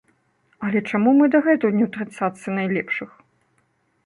[0.67, 3.09] Але чаму мы дагэтуль не ў трыццатцы найлепшых?